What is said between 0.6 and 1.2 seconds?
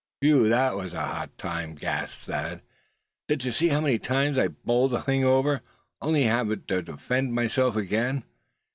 was a